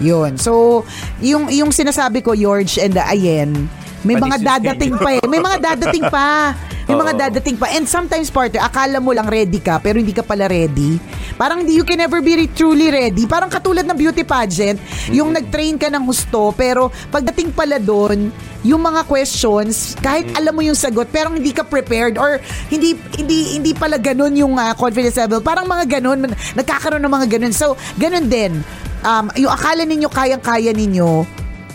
[0.00, 0.40] 'yun.
[0.40, 0.82] So,
[1.20, 3.68] yung yung sinasabi ko George and uh, Ayen,
[4.00, 5.24] may mga dadating pa eh.
[5.28, 6.56] May mga dadating pa.
[6.88, 7.70] May mga dadating pa.
[7.70, 10.96] And sometimes, partner, akala mo lang ready ka, pero hindi ka pala ready.
[11.38, 13.28] Parang you can never be truly ready.
[13.28, 14.80] Parang katulad ng beauty pageant,
[15.12, 20.60] yung nag-train ka ng husto, pero pagdating pala doon, yung mga questions, kahit alam mo
[20.60, 25.16] yung sagot, pero hindi ka prepared or hindi hindi hindi pala ganun yung ah, confidence
[25.16, 25.40] level.
[25.40, 27.54] Parang mga ganun, nagkakaroon ng mga ganun.
[27.56, 28.60] So, ganun din.
[29.00, 31.08] Um, yung akala ninyo kayang-kaya ninyo,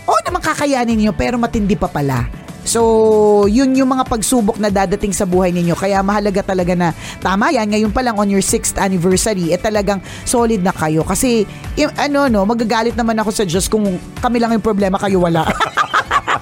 [0.06, 2.46] oo naman kakayanin ninyo, pero matindi pa pala.
[2.66, 5.78] So, yun yung mga pagsubok na dadating sa buhay ninyo.
[5.78, 6.90] Kaya mahalaga talaga na
[7.22, 7.70] tama yan.
[7.70, 11.06] Ngayon pa lang on your 6th anniversary, eh talagang solid na kayo.
[11.06, 11.46] Kasi,
[11.78, 13.86] yung, ano no, magagalit naman ako sa Diyos kung
[14.18, 15.46] kami lang yung problema, kayo wala.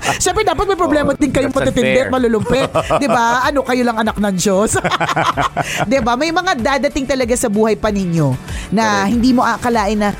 [0.22, 2.06] Siyempre, dapat may problema din kayong unfair.
[2.06, 2.68] at malulumpit.
[3.02, 3.44] Di ba?
[3.44, 4.76] Ano, kayo lang anak ng Diyos.
[5.90, 6.14] Di ba?
[6.14, 8.36] May mga dadating talaga sa buhay pa ninyo
[8.70, 10.10] na hindi mo akalain na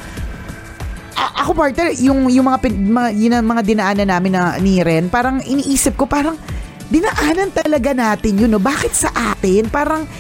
[1.15, 5.07] A- ako partner, yung yung mga pin- mga yun mga dinaanan namin na ni Ren,
[5.07, 6.35] parang iniisip ko parang
[6.91, 8.59] dinaanan talaga natin yun, no?
[8.59, 9.71] Bakit sa atin?
[9.71, 10.11] Parang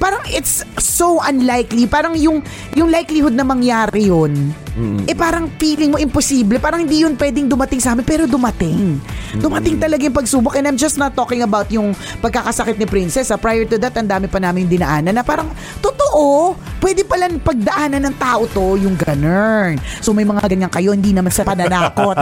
[0.00, 1.84] parang it's so unlikely.
[1.84, 2.40] Parang yung
[2.72, 4.56] yung likelihood na mangyari yun.
[5.06, 6.62] Eh parang feeling mo imposible.
[6.62, 9.02] Parang hindi yun pwedeng dumating sa amin pero dumating.
[9.36, 13.34] Dumating talaga yung pagsubok and I'm just not talking about yung pagkakasakit ni Princess.
[13.34, 13.38] ah.
[13.40, 15.50] Prior to that, ang dami pa namin dinaanan na parang
[15.82, 16.54] totoo.
[16.78, 19.76] Pwede pala pagdaanan ng tao to yung ganun.
[19.98, 22.16] So may mga ganyan kayo, hindi naman sa pananakot.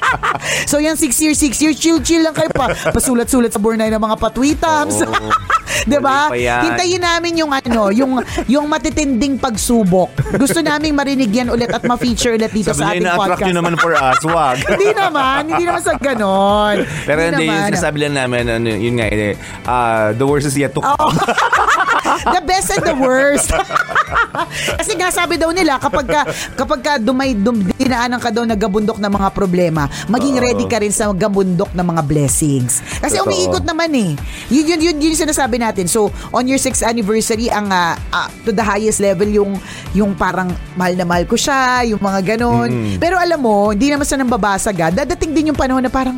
[0.70, 2.72] so yan, 6 years, 6 years, chill-chill lang kayo pa.
[2.90, 5.04] Pasulat-sulat sa Bornay ng mga patwitams.
[5.04, 5.28] Oo.
[5.86, 6.28] 'Di ba?
[6.68, 10.12] Hintayin namin yung ano, yung yung matitinding pagsubok.
[10.36, 13.48] Gusto naming marinig yan ulit at ma-feature ulit dito Sabi sa ating podcast.
[13.48, 14.20] nyo naman for us.
[14.22, 14.56] Wag.
[14.74, 16.76] hindi naman, hindi naman sa ganon.
[17.06, 19.34] Pero hindi, yung sinasabi lang namin, ano, yun nga, eh,
[19.66, 20.96] ah, the worst is yet to come.
[20.96, 21.10] Oo.
[22.36, 23.50] the best and the worst.
[24.80, 26.22] Kasi nga sabi daw nila kapag ka,
[26.54, 30.92] kapag ka dumay dum, dinaanan ka daw nagabundok ng mga problema, maging ready ka rin
[30.94, 32.80] sa gabundok ng mga blessings.
[33.00, 33.28] Kasi Totoo.
[33.28, 34.10] umiikot naman eh.
[34.52, 35.86] Yun yun yun, yun yung sinasabi natin.
[35.88, 39.58] So on your 6th anniversary ang ah, ah, to the highest level yung
[39.92, 42.96] yung parang mahal na mahal ko siya, yung mga ganon.
[42.96, 44.90] Pero alam mo, hindi naman sa nang babasag ah.
[44.92, 46.16] Dadating din yung panahon na parang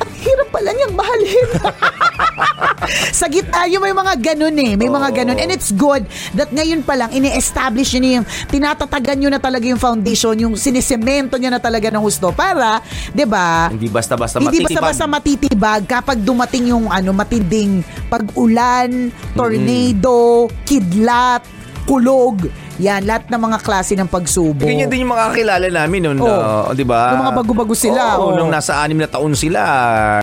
[0.00, 1.48] ang hirap pala niyang mahalin.
[3.20, 4.72] sa gitna, yung may mga ganun eh.
[4.76, 5.36] May mga ganun.
[5.40, 6.04] And it's good
[6.36, 11.36] that ngayon pa lang, ini-establish na yung, tinatatagan nyo na talaga yung foundation, yung sinisemento
[11.36, 14.68] nyo na talaga ng husto para, 'di ba Hindi basta-basta hindi matitibag.
[14.68, 17.80] basta-basta matitibag kapag dumating yung ano matinding
[18.10, 21.42] pag-ulan, tornado, kidlat,
[21.86, 22.46] kulog.
[22.80, 24.64] Yan, lahat ng mga klase ng pagsubok.
[24.64, 26.32] Ganyan din yung mga kakilala namin noon, Oo.
[26.32, 27.12] uh, di ba?
[27.12, 28.36] Yung mga bago-bago sila, Oo, oo.
[28.40, 29.60] nung nasa anim na taon sila,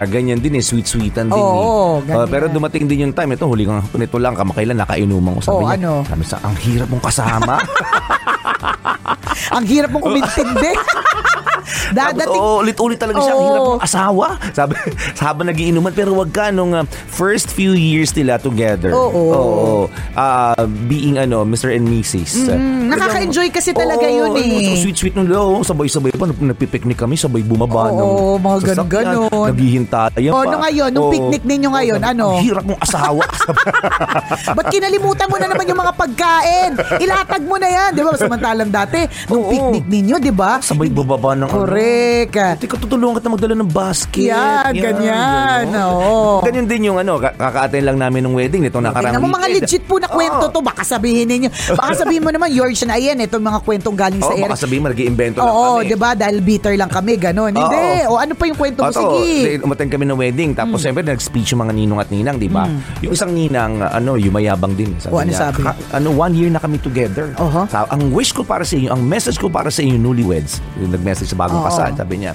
[0.10, 2.10] ganyan din eh, sweet-sweetan din Oo, eh.
[2.10, 2.26] ganyan.
[2.26, 5.42] Uh, pero dumating din yung time, ito huli kang nito lang, kamakailan, nakainuman ko.
[5.46, 5.92] Sabi Oo, niya, ano?
[6.10, 7.54] sabi sa, ang hirap mong kasama.
[9.48, 10.72] Ang hirap mong umintindi.
[11.90, 13.34] Dadating, oo, ulit-ulit talaga siya.
[13.34, 13.44] Oo.
[13.44, 14.26] hirap mong asawa.
[14.52, 14.74] Sabi,
[15.22, 15.92] habang nagiinuman.
[15.92, 18.92] Pero wag ka nung uh, first few years nila together.
[18.92, 19.24] Oo.
[19.30, 19.72] Oo.
[20.14, 20.56] Ah,
[20.88, 21.72] being ano, Mr.
[21.72, 22.50] and Mrs.
[22.50, 24.74] Mm, nakaka-enjoy kasi talaga yun eh.
[24.74, 25.62] So sweet-sweet nung loo.
[25.62, 26.26] Sabay-sabay pa.
[26.28, 27.16] Nagpipiknik kami.
[27.16, 28.76] Sabay bumaba ng Oo, mga sasakyan.
[28.88, 29.48] ganun-ganun.
[29.52, 30.50] Naghihintayan Oh, pa.
[30.50, 31.14] nung ngayon, nung Oo.
[31.14, 32.26] picnic ninyo ngayon, Oo, ano?
[32.40, 33.24] Hirap mong asawa.
[34.58, 36.72] Ba't kinalimutan mo na naman yung mga pagkain?
[36.98, 37.90] Ilatag mo na yan.
[37.94, 38.12] Di ba?
[38.14, 39.52] Samantalang dati, nung Oo.
[39.52, 40.60] picnic ninyo, di ba?
[40.60, 41.76] Sabay bababa ng Correct.
[41.78, 44.28] Ito ko tutulungan kita magdala ng basket.
[44.28, 45.64] Yan, ganyan.
[45.68, 45.88] ganon.
[45.88, 46.42] Oo.
[46.42, 49.48] Ganyan din yung ano, ka- kaka-attend lang namin ng wedding nito nakarang Tingnan mo mga
[49.52, 50.60] legit po na kwento to.
[50.60, 51.50] Baka sabihin ninyo.
[51.74, 54.46] Baka sabihin mo naman, George, na ayan, itong mga kwentong galing sa Oo, Eric.
[54.48, 55.88] baka sabihin mo, nag-iimbento lang Oo, kami.
[55.88, 56.10] di ba?
[56.14, 57.52] Dahil bitter lang kami, ganon.
[57.52, 57.60] Oo.
[57.60, 57.86] Hindi.
[58.06, 58.90] O ano pa yung kwento mo?
[58.90, 59.58] Oto, Sige.
[59.58, 60.50] di- umattend kami ng wedding.
[60.54, 62.66] Tapos siyempre nag-speech yung mga ninong at ninang, di ba?
[63.00, 64.92] Yung isang ninang, ano, yumayabang din.
[64.98, 65.62] Sabi O, ano niya, sabi?
[65.62, 67.32] "Ka- ano, one year na kami together.
[67.38, 67.68] Oho.
[67.68, 70.90] Sa- ang wish ko para sa inyo, ang message ko para sa inyo newlyweds, yung
[70.90, 72.34] nag-message sa bagong Kasal, sabi niya,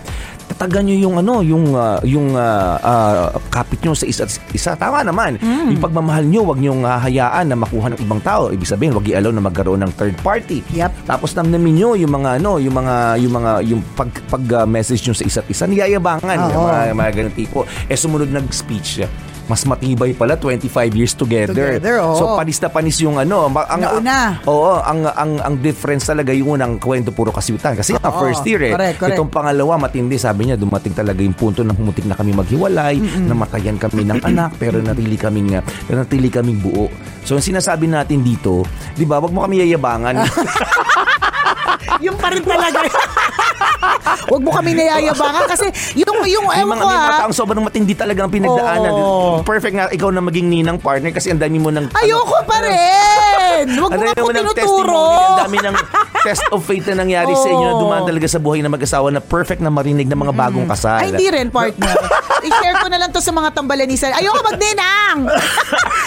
[0.52, 4.76] tatagan nyo yung ano, yung uh, yung uh, uh, kapit nyo sa isa't isa.
[4.76, 5.40] Tama naman.
[5.40, 5.76] Mm.
[5.76, 8.52] Yung pagmamahal nyo, wag nyo hahayaan na makuha ng ibang tao.
[8.52, 10.60] Ibig sabihin, wag i-allow na magkaroon ng third party.
[10.76, 11.08] Yep.
[11.08, 15.02] Tapos namnamin nyo yung mga ano, yung mga yung mga yung pag pag uh, message
[15.08, 16.50] nyo sa isa't isa, niyayabangan Oo.
[16.52, 17.58] yung mga, mga ganun tipo.
[17.88, 19.02] Eh sumunod nag-speech
[19.50, 21.78] mas matibay pala 25 years together.
[21.78, 22.14] Together, oo.
[22.14, 24.38] So panis na panis yung ano, ang Nauna.
[24.46, 28.70] Oo, ang ang ang difference talaga yung unang kwento puro kasiwitan kasi Oo, first year
[28.70, 28.72] eh.
[28.74, 29.18] correct, correct.
[29.18, 33.76] Itong pangalawa matindi sabi niya dumating talaga yung punto na humutik na kami maghiwalay, namatayan
[33.78, 36.86] kami ng anak pero natili kaming uh, natili kaming buo.
[37.26, 38.62] So ang sinasabi natin dito,
[38.94, 40.22] 'di ba, wag mo kami yayabangan.
[42.04, 42.82] yung pa rin talaga.
[44.30, 45.66] Huwag mo kami nayayabangan kasi
[45.98, 48.92] yung, yung, May ewan mga, ko may mga sobrang matindi talaga ang pinagdaanan.
[48.94, 49.42] Oo.
[49.42, 51.90] Perfect nga ikaw na maging ninang partner kasi ang dami mo ng...
[51.98, 53.66] Ayoko pa rin.
[53.74, 55.00] Huwag mo dami ako mo ng tinuturo.
[55.12, 55.74] ang dami ng
[56.22, 59.18] test of faith na nangyari sa inyo na dumaan talaga sa buhay na mag-asawa na
[59.18, 61.02] perfect na marinig ng mga bagong kasal.
[61.02, 61.96] Ay, hindi rin, partner.
[62.46, 64.14] I-share ko na lang to sa mga tambalanisan.
[64.14, 65.18] Ayoko magninang!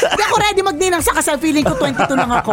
[0.06, 1.40] Hindi ako ready magninang sa kasal.
[1.40, 2.52] Feeling ko 22 lang ako.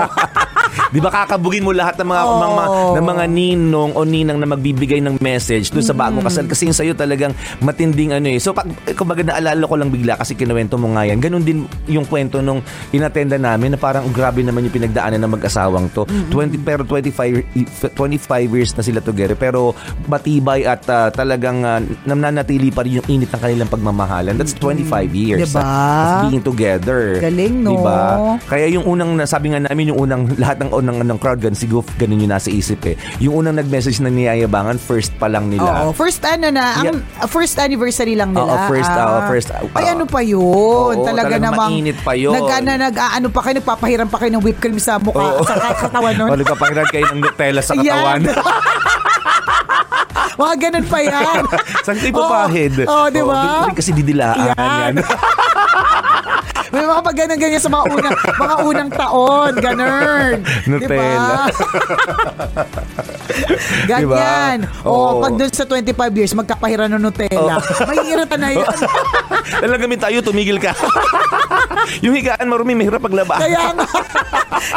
[0.93, 2.37] Di ba kakabugin mo lahat ng mga, Oo.
[2.37, 2.65] mga,
[3.01, 6.77] ng mga ninong o ninang na magbibigay ng message doon sa bagong kasal kasi yung
[6.77, 7.33] sa'yo talagang
[7.65, 8.37] matinding ano eh.
[8.37, 11.17] So, pag, kumbaga naalala ko lang bigla kasi kinuwento mo nga yan.
[11.17, 12.61] Ganun din yung kwento nung
[12.93, 16.05] inatenda namin na parang oh, grabe naman yung pinagdaanan ng mag-asawang to.
[16.29, 19.73] 20, pero 25, 25 years na sila together pero
[20.05, 24.37] matibay at ah, talagang uh, nananatili pa rin yung init ng kanilang pagmamahalan.
[24.37, 25.65] That's 25 years Diba?
[25.65, 27.17] ah, of being together.
[27.17, 27.81] Galing, no?
[27.81, 28.01] Diba?
[28.45, 31.87] Kaya yung unang nasabi nga namin yung unang lahat ng unang ng crowd gan siguro
[31.95, 32.99] ganun yung nasa isip eh.
[33.23, 35.87] Yung unang nag-message na niyayabangan first pa lang nila.
[35.87, 38.43] Oo, first ano na, ang uh, first anniversary lang nila.
[38.45, 39.07] Oo, first, Ah.
[39.07, 39.93] oo, first, Ay, oo.
[39.95, 40.43] ano pa yun?
[40.43, 42.35] Oo, talaga talagang namang, mainit pa yun.
[42.35, 45.47] Nag, ano, nag, ano pa kayo, nagpapahiram pa kayo ng whipped cream sa mukha, Oo.
[45.47, 46.29] sa ka- katawan nun.
[46.33, 48.21] O nagpapakiran kayo ng Nutella sa katawan.
[50.33, 51.43] Mga ganun pa yan.
[51.87, 52.21] Saan kayo Oo.
[52.25, 52.73] papahid?
[52.83, 53.37] Oo, di ba?
[53.37, 54.39] doon ko rin kasi didilaan.
[54.51, 54.57] Yan.
[54.59, 54.95] Yan.
[56.73, 60.33] May mga pag ganun ganyan sa mga unang mga unang taon, ganun.
[60.65, 61.45] Nutella.
[61.53, 62.65] Diba?
[63.91, 64.59] Ganyan.
[64.65, 64.85] Diba?
[64.85, 65.21] O, Oo.
[65.21, 67.61] pag doon sa 25 years, magkapahiran ng Nutella.
[67.89, 68.69] May irita na yun.
[69.63, 70.73] Lalagamin tayo, tumigil ka.
[72.05, 73.41] yung higaan marumi, mahirap paglaba.
[73.41, 73.87] Kaya nga.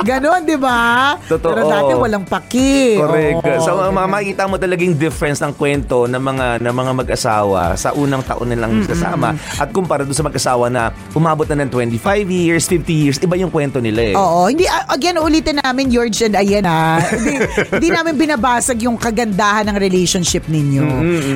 [0.01, 1.13] Ganon, di ba?
[1.29, 1.51] Totoo.
[1.53, 2.97] Pero dati walang paki.
[2.97, 3.35] Correct.
[3.43, 3.93] Oo, so ganun.
[3.93, 8.23] ma- makikita mo talaga yung difference ng kwento ng mga ng mga mag-asawa sa unang
[8.25, 12.89] taon nilang kasama at kumpara doon sa mag-asawa na umabot na ng 25 years, 50
[12.89, 14.15] years, iba yung kwento nila eh.
[14.17, 16.97] Oo, hindi again ulitin namin George and Ayan ha.
[17.15, 20.85] hindi, hindi namin binabasag yung kagandahan ng relationship ninyo.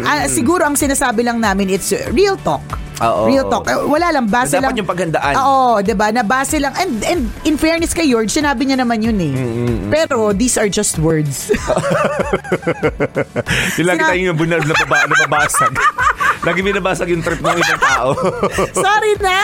[0.04, 2.66] Ah, siguro ang sinasabi lang namin it's real talk.
[3.00, 3.26] Oo.
[3.26, 3.64] real talk.
[3.66, 4.76] Eh, wala lang base Dapat lang.
[4.78, 5.34] yung paghandaan.
[5.36, 6.10] Oo, 'di ba?
[6.10, 9.34] Na base lang and and in fairness kay George, sinabi niya naman yun eh.
[9.88, 11.48] Pero these are just words.
[13.76, 15.74] Yung lagi Sina- tayong bunal na baba, nababasag.
[16.48, 18.10] lagi binabasag yung trip ng ibang tao.
[18.78, 19.40] Sorry na.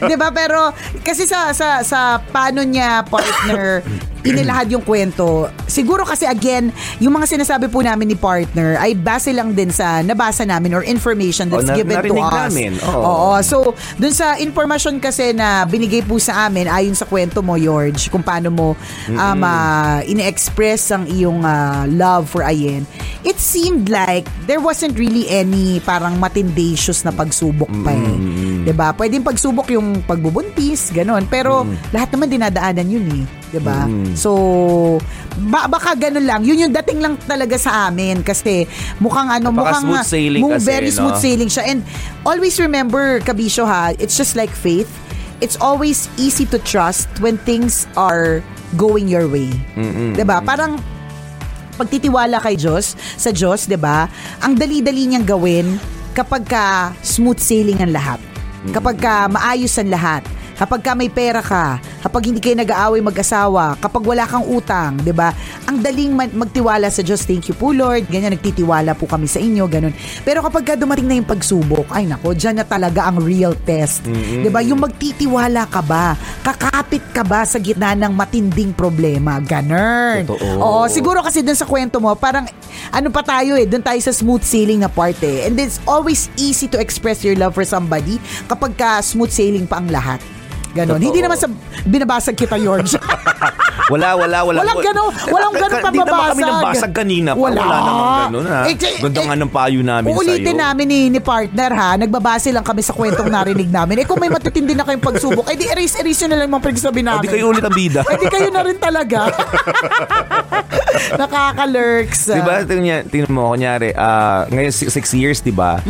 [0.00, 0.28] 'Di ba?
[0.30, 3.80] Pero kasi sa sa sa paano niya partner
[4.22, 5.48] inilahad yung kwento.
[5.64, 10.00] Siguro kasi again, yung mga sinasabi po namin ni partner ay base lang din sa
[10.00, 12.52] nabasa namin or information that's O, na- given to us.
[12.52, 12.76] namin.
[12.84, 13.00] Oo.
[13.00, 13.30] Oo.
[13.40, 18.08] So, dun sa information kasi na binigay po sa amin ayon sa kwento mo, George,
[18.08, 18.66] kung paano mo
[19.08, 22.84] um, ah, ine-express ang iyong ah, love for Ayen,
[23.22, 28.16] it seemed like there wasn't really any parang matindatious na pagsubok pa eh.
[28.64, 28.92] 'Di ba?
[28.92, 31.24] Pwedeng pagsubok yung pagbubuntis, ganon.
[31.26, 33.24] Pero lahat naman dinadaanan yun eh.
[33.50, 33.86] 'Di ba?
[34.14, 34.30] So,
[35.50, 36.40] ba- baka ganun lang.
[36.42, 38.64] Yun yung dating lang talaga sa amin kasi
[38.98, 40.96] mukhang ano, Baka mukhang smooth sailing mu- kasi, very no?
[40.96, 41.64] smooth sailing siya.
[41.66, 41.80] And
[42.22, 44.88] always remember, Kabisyo ha, it's just like faith.
[45.40, 48.44] It's always easy to trust when things are
[48.76, 49.50] going your way.
[50.14, 50.38] 'Di ba?
[50.40, 50.78] Parang
[51.74, 54.04] pagtitiwala kay Diyos, sa Diyos, 'di ba?
[54.44, 55.80] Ang dali-dali niyang gawin
[56.12, 58.20] kapag ka smooth sailing ang lahat.
[58.70, 60.20] Kapag ka maayos ang lahat.
[60.60, 65.08] Kapag ka may pera ka, kapag hindi kayo nag-aaway mag-asawa, kapag wala kang utang, 'di
[65.16, 65.32] ba?
[65.64, 68.04] Ang daling magtiwala sa Diyos, thank you po Lord.
[68.12, 69.96] Ganyan nagtitiwala po kami sa inyo, ganun.
[70.20, 74.04] Pero kapag ka dumating na yung pagsubok, ay nako, diyan na talaga ang real test.
[74.04, 74.60] 'Di ba?
[74.60, 76.12] Yung magtitiwala ka ba?
[76.44, 79.40] Kakapit ka ba sa gitna ng matinding problema?
[79.40, 80.28] Ganun.
[80.28, 80.60] Totoo.
[80.60, 82.44] Oo, siguro kasi dun sa kwento mo, parang
[82.92, 85.48] ano pa tayo eh, dun tayo sa smooth sailing na part eh.
[85.48, 89.80] And it's always easy to express your love for somebody kapag ka smooth sailing pa
[89.80, 90.20] ang lahat.
[90.70, 90.96] Ganon.
[90.96, 91.06] Totoo.
[91.06, 91.48] Hindi naman sa
[91.82, 92.94] binabasag kita, George.
[93.90, 94.62] Wala, wala, wala.
[94.62, 97.30] Walang ganun- walang ganun Hindi naman kami nambasag kanina.
[97.34, 97.42] pa.
[97.42, 97.58] Wala.
[97.58, 98.60] Wala naman ganun ha.
[98.62, 100.62] Eh, eh, Ganda eh, nga ng payo namin Uulitin sa'yo.
[100.62, 103.98] namin ni, ni partner ha, nagbabase lang kami sa kwentong narinig namin.
[103.98, 107.00] Eh kung may matitindi na kayong pagsubok, eh di erase-erase nyo na lang mga pinagsabi
[107.00, 107.18] O, namin.
[107.18, 108.00] Oh, di kayo ulit ang bida.
[108.06, 109.20] Eh di kayo na rin talaga.
[111.20, 112.30] Nakaka-lurks.
[112.30, 112.62] Di ba?
[112.62, 115.80] Tingnan, tingnan mo, kunyari, ah, ngayon si- six years, di ba?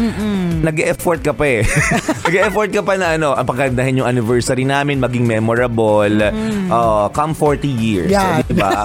[0.60, 1.62] Nag-effort ka pa eh.
[2.26, 6.12] Nag-effort ka pa na ano, ang pagkandahin yung anniversary namin, maging memorable.
[6.70, 8.10] Uh, come 40 years.
[8.12, 8.44] Yan.
[8.44, 8.84] Di ba?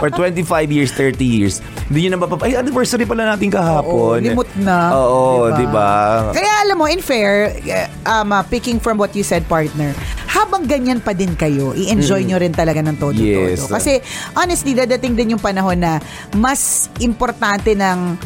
[0.00, 1.54] Or 25 years, 30 years.
[1.88, 2.40] Hindi nyo na mapap...
[2.44, 4.18] Ay, anniversary pala natin Oo, kahapon.
[4.24, 4.76] limot na.
[4.96, 6.30] Oo, di ba?
[6.32, 9.92] Kaya alam mo, in fair, eh, um, uh, picking from what you said, partner,
[10.32, 13.52] habang ganyan pa din kayo, i-enjoy nyo rin talaga ng todo-todo.
[13.52, 13.68] Yes.
[13.68, 14.00] Kasi
[14.32, 16.00] honestly, dadating din yung panahon na
[16.32, 18.16] mas importante ng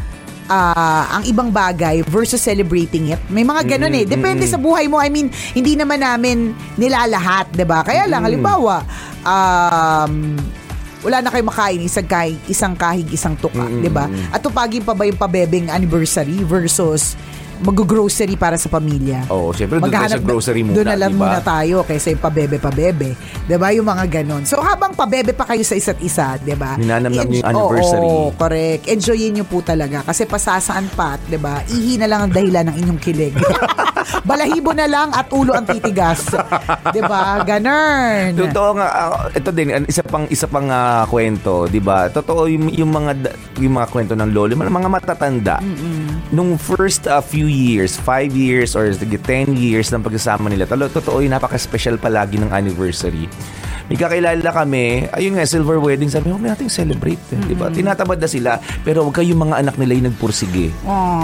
[0.47, 3.21] ah, ang ibang bagay versus celebrating it.
[3.27, 4.07] May mga ganun eh.
[4.07, 5.03] Depende sa buhay mo.
[5.03, 7.83] I mean, hindi naman namin nilalahat, 'di ba?
[7.83, 8.87] Kaya lang halimbawa,
[9.27, 10.39] um
[11.07, 14.07] wala na kayo makain isang kahig, isang kahig, isang tuka, 'di ba?
[14.31, 17.19] At tupagin pa ba yung pabebeng anniversary versus
[17.59, 19.25] mag-grocery para sa pamilya.
[19.29, 21.25] Oo, syempre doon tayo sa grocery muna, Doon na lang di ba?
[21.25, 23.09] muna tayo kaysa yung pabebe-pabebe.
[23.47, 23.69] 'Di ba?
[23.73, 24.43] Yung mga ganon.
[24.45, 26.77] So habang pabebe pa kayo sa isa't isa, 'di ba?
[26.77, 28.05] Ninanamnam yung anniversary.
[28.05, 28.85] Oo, correct.
[28.87, 31.65] Enjoyin niyo po talaga kasi pasasaan pa, 'di ba?
[31.67, 33.35] Ihi na lang ang dahilan ng inyong kilig.
[34.23, 36.31] Balahibo na lang at ulo ang titigas.
[36.95, 37.43] 'Di ba?
[37.43, 38.35] Ganon.
[38.37, 42.09] Totoo nga ah, ito din isa pang isa pang ah, kwento, 'di ba?
[42.11, 43.13] Totoo yung, yung mga
[43.59, 45.57] yung mga kwento ng lolo, mga mga matatanda.
[46.31, 50.67] Nung first ah, few years, 5 years or sige, 10 years ng pagsasama nila.
[50.67, 53.31] Talo, totoo yung napaka-special palagi ng anniversary.
[53.87, 57.23] May kakilala kami, ayun nga, silver wedding, sabi, huwag nating celebrate.
[57.31, 57.71] eh, Di ba?
[57.71, 58.51] Tinatamad na sila,
[58.83, 60.75] pero huwag kayong mga anak nila yung nagpursige.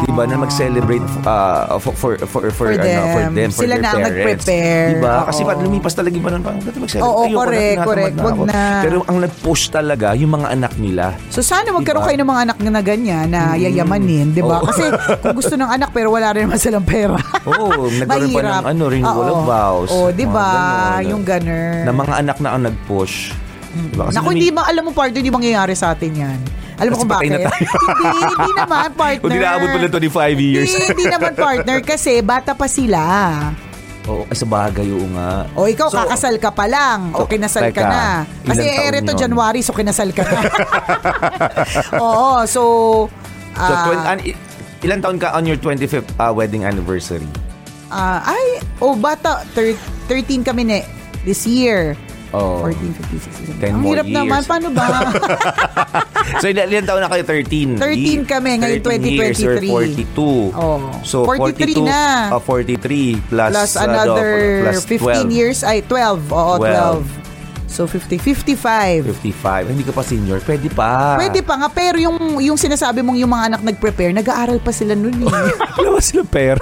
[0.01, 0.23] Di ba?
[0.25, 3.35] Na mag-celebrate ah, for, for, for, for, For ano, for them.
[3.35, 4.15] them, for Sila their na ang parents.
[4.47, 4.87] nag-prepare.
[4.87, 5.15] Di ba?
[5.27, 5.49] Kasi Oo.
[5.51, 7.03] pag lumipas talaga yung panahon, ba't mag-celebrate?
[7.03, 8.15] Oo, Ayoko na, correct, tinatamad correct.
[8.17, 8.43] Wag ako.
[8.47, 8.61] na.
[8.79, 11.05] Pero ang nag-push talaga, yung mga anak nila.
[11.29, 12.09] So sana magkaroon Diba?
[12.09, 14.63] kayo ng mga anak na ganyan na yayamanin, 'di ba?
[14.63, 14.71] Oo.
[14.71, 14.87] Kasi
[15.19, 17.19] kung gusto ng anak pero wala rin naman silang pera.
[17.43, 19.35] Oo, nagkaroon pa ng ano, renewal Oo.
[19.35, 19.91] of vows.
[19.91, 20.49] Oo, 'di ba?
[20.95, 21.11] Ganon.
[21.11, 21.83] Yung ganun.
[21.83, 23.33] Na mga anak na ang nag-push.
[23.73, 24.05] Diba?
[24.07, 26.39] Kasi Naku, lumi- hindi ba, alam mo, partner, hindi mangyayari sa atin yan.
[26.75, 27.31] Alam mo kung bakit?
[27.31, 27.65] na tayo.
[27.95, 29.23] hindi, hindi naman, partner.
[29.23, 30.67] Kung inaabot pa ng 25 years.
[30.67, 33.01] Hindi, hindi naman, partner, kasi bata pa sila.
[34.03, 35.47] Oo, ay sa bagay, oo nga.
[35.55, 37.15] O ikaw, So, kakasal ka pa lang.
[37.15, 38.05] O So, kinasal ka teka, na.
[38.43, 39.21] Kasi ilang taon ere to yun?
[39.23, 40.41] January, so kinasal ka na.
[42.03, 42.63] Oo, so...
[43.53, 44.25] So, ah, twen- an-
[44.83, 47.25] ilan taon ka on your 25th uh, wedding anniversary?
[47.89, 49.77] ah, ay, oh, bata, thir-
[50.09, 50.81] 13 kami ne,
[51.23, 51.93] this year.
[52.33, 52.65] Oh.
[52.65, 53.61] 14, 15, 16, 17.
[53.61, 54.41] 10 Ang more hirap naman.
[54.49, 54.89] Paano ba?
[56.41, 57.25] so, ilan, ilan taon na kayo?
[57.29, 57.77] 13?
[57.77, 60.09] 13 kami, ngayon 13 years or 2023.
[60.09, 60.57] 42.
[60.57, 60.81] Oh.
[61.05, 62.01] So, 43 42, na.
[62.33, 64.33] uh, 43 plus, plus ano, another
[64.65, 65.37] plus 15 12.
[65.37, 65.59] years.
[65.61, 66.33] Ay, 12.
[66.33, 67.05] Oo, 12.
[67.05, 67.23] 12.
[67.73, 69.17] So, 50, 55.
[69.17, 69.73] 55.
[69.73, 70.45] Hindi ka pa senior.
[70.45, 71.17] Pwede pa.
[71.17, 74.93] Pwede pa nga, pero yung, yung sinasabi mong yung mga anak nag-prepare, nag-aaral pa sila
[74.93, 75.29] nun eh.
[75.81, 76.61] Wala ba silang pera?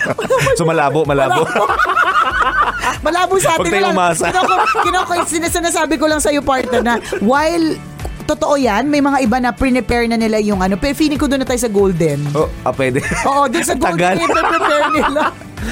[0.56, 1.44] so, malabo, malabo.
[1.44, 2.07] Malabo
[3.38, 3.58] sa atin.
[3.58, 4.24] Huwag tayong Wala- umasa.
[4.28, 7.76] Kinoko, kinoko, sin- sinasabi ko lang sa'yo, partner, na while
[8.24, 10.76] totoo yan, may mga iba na prepare na nila yung ano.
[10.76, 12.20] Pero feeling ko doon na tayo sa golden.
[12.32, 13.00] oh, ah, pwede.
[13.24, 14.16] Oo, doon sa golden, Tagal.
[14.20, 15.22] prepare nila.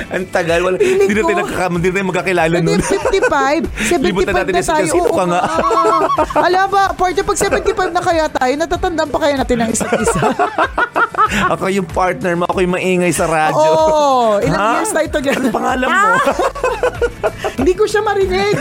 [0.08, 0.58] Ang tagal.
[0.62, 2.80] Wala, Feeling hindi na ko- tayo nakaka- hindi na tayo magkakilala Hindi, nun.
[2.82, 4.82] 55, 75 Libutan natin na na si tayo.
[4.88, 5.40] Casino ka nga.
[5.46, 6.42] nga.
[6.42, 10.20] Alam ba, partner, pag 75 na kaya tayo, natatandaan pa kaya natin ang isa't isa.
[11.54, 12.44] ako yung partner mo.
[12.46, 13.70] Ako yung maingay sa radyo.
[13.70, 14.72] Oo, ilang Ha?
[14.80, 15.50] years tayo together.
[15.50, 16.08] Ano pangalan mo?
[17.58, 18.54] Hindi ko siya marinig.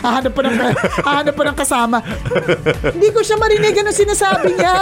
[0.00, 0.54] Hahanap pa ng,
[1.02, 1.98] hahanap pa ng kasama.
[2.94, 3.74] Hindi ko siya marinig.
[3.80, 4.74] Ano sinasabi niya?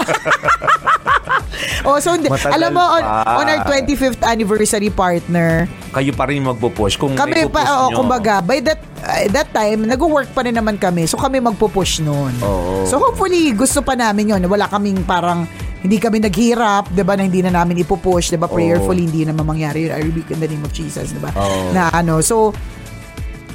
[1.88, 2.28] oh, so, hindi.
[2.28, 3.34] Matagal alam mo, on, pa.
[3.40, 7.00] on our 25th anniversary partner, Kayo pa rin magpo-push.
[7.00, 7.96] Kung kami pa, oo, nyo.
[8.04, 11.08] kumbaga, by that, uh, that time, nag-work pa rin naman kami.
[11.08, 12.36] So, kami magpo-push noon.
[12.44, 12.84] Oo.
[12.84, 15.48] So, hopefully, gusto pa namin yon Wala kaming parang,
[15.78, 18.50] hindi kami naghirap, 'di ba, na hindi na namin ipupush, 'di ba?
[18.50, 19.92] Prayerfully hindi na mangyari yun.
[19.94, 21.30] I rebuke in the name of Jesus, 'di ba?
[21.38, 21.70] Oo.
[21.70, 22.50] Na ano, so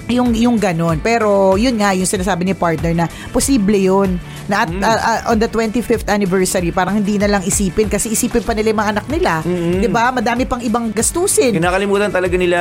[0.10, 1.00] Yung yung ganon.
[1.00, 4.84] Pero yun nga yung sinasabi ni partner na posible yun na at, Mm.
[4.84, 8.76] uh, uh, on the 25th anniversary parang hindi na lang isipin kasi isipin pa nila
[8.76, 9.34] yung mga anak nila.
[9.40, 10.12] 'Di ba?
[10.12, 11.56] Madami pang ibang gastusin.
[11.56, 12.60] Kinakalimutan talaga nila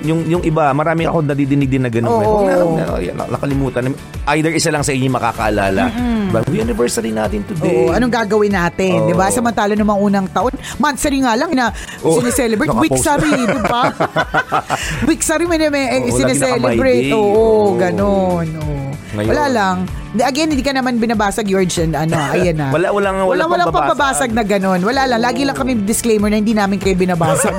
[0.00, 2.14] yung yung iba, marami ako nadidinig din na ganun.
[2.14, 2.22] Eh.
[2.22, 2.54] Huwag na,
[3.12, 3.90] na, nakalimutan.
[4.28, 5.90] Either isa lang sa inyo makakaalala.
[6.26, 7.86] But we anniversary natin today.
[7.86, 9.06] Oo, anong gagawin natin, Oo.
[9.06, 9.26] 'di ba?
[9.30, 11.70] Samantala namang unang taon, monthsary nga lang na
[12.02, 12.86] Oo, sineselebrate nakapost.
[12.86, 13.82] Wiksary, 'di ba?
[15.10, 16.75] Wiksary may may eh, Oo, lagi sineselebrate.
[16.78, 17.12] Naka-my day.
[17.12, 17.76] Oo, Oo.
[17.76, 18.46] ganon.
[18.54, 18.74] Oo.
[19.16, 19.30] Ngayon.
[19.32, 19.76] Wala lang.
[20.16, 22.68] Again, hindi ka naman binabasag, George, and ano, ayan na.
[22.68, 24.28] Wala- walang- walang walang pambabasag.
[24.28, 24.80] na ganon.
[24.80, 25.20] Wala lang.
[25.20, 27.52] Lagi lang kami disclaimer na hindi namin kayo binabasag.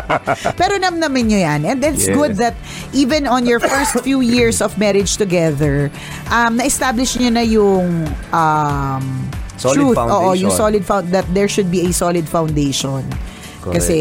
[0.60, 1.60] Pero namnamin nyo yan.
[1.64, 2.14] And it's Yes.
[2.14, 2.54] good that
[2.92, 5.90] even on your first few years of marriage together,
[6.28, 7.86] um, na-establish nyo na yung
[8.30, 9.02] um,
[9.56, 9.96] Solid truth.
[9.96, 10.38] Oo, foundation.
[10.40, 13.02] yung solid found that there should be a solid foundation.
[13.60, 13.78] Correct.
[13.78, 13.98] Kasi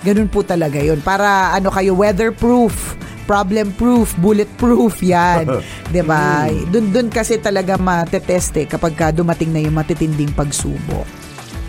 [0.00, 0.98] ganun po talaga yun.
[1.00, 2.94] Para ano kayo, weatherproof,
[3.28, 5.44] problem-proof, bulletproof yan.
[5.92, 6.48] 'Di ba?
[6.72, 11.04] Dun, dun kasi talaga mateteste kapag ka dumating na yung matitinding pagsubok.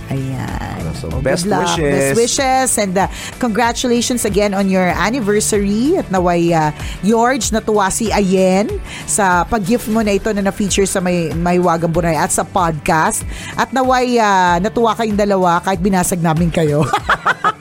[0.09, 0.81] Ayan.
[0.97, 1.69] So, Oh, best good luck.
[1.77, 1.93] wishes.
[1.93, 2.69] Best wishes.
[2.81, 3.05] And uh,
[3.37, 5.93] congratulations again on your anniversary.
[5.95, 6.73] At naway, uh,
[7.05, 8.73] George, natuwa si Ayen
[9.05, 13.21] sa pag-gift mo na ito na na-feature sa may, may Wagang Bunay at sa podcast.
[13.53, 16.83] At naway, uh, natuwa kayong dalawa kahit binasag namin kayo.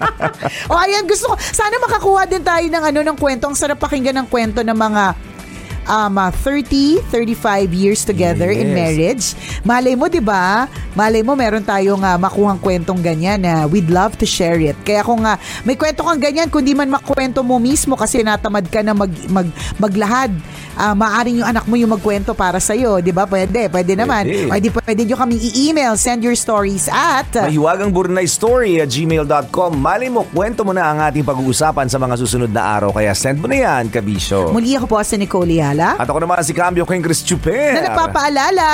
[0.70, 3.50] o ayan, gusto ko, sana makakuha din tayo ng ano ng kwento.
[3.50, 5.27] Ang sarap pakinggan ng kwento ng mga
[5.88, 7.34] um, uh, 30, 35
[7.72, 8.76] years together in Yes.
[8.76, 9.24] marriage.
[9.62, 10.68] Malay mo, di ba?
[10.92, 14.76] Malay mo, meron tayong uh, makuhang kwentong ganyan na we'd love to share it.
[14.82, 18.80] Kaya kung uh, may kwento kang ganyan, kundi man makwento mo mismo kasi natamad ka
[18.80, 20.30] na mag, mag, maglahad,
[20.74, 23.00] uh, maaring yung anak mo yung magkwento para sa'yo.
[23.00, 23.24] Di ba?
[23.24, 24.24] Pwede, pwede naman.
[24.24, 24.46] Pwede.
[24.48, 25.96] Pwede, pwede nyo kami i-email.
[25.96, 27.26] Send your stories at...
[27.34, 29.72] uh, Mahiwagang Burnay Story at gmail.com.
[29.74, 32.90] Mali mo, kwento mo na ang ating pag-uusapan sa mga susunod na araw.
[32.90, 34.50] Kaya send mo na yan, Kabisyo.
[34.50, 35.94] muli ako po si Nicole Yala.
[35.94, 37.78] At ako naman si Cambio King Chris Chuper.
[37.78, 38.68] na nagpapaalala.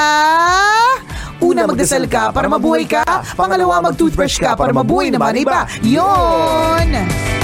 [1.45, 3.05] Una, magdasal ka para mabuhay ka.
[3.37, 5.69] Pangalawa, mag-toothbrush ka para mabuhay naman iba.
[5.85, 7.44] Yon!